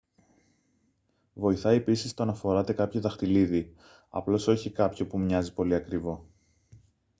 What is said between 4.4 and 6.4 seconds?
όχι κάποιο που μοιάζει πολύ ακριβό